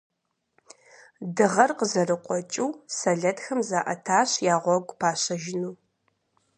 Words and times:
Дыгъэр 1.35 1.71
къызэрыкъуэкӏыу, 1.77 2.69
сэлэтхэм 2.97 3.59
заӏэтащ 3.69 4.29
я 4.53 4.55
гъуэгу 4.63 4.97
пащэжыну. 4.99 5.73